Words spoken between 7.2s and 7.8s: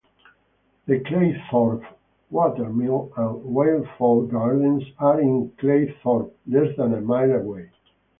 away.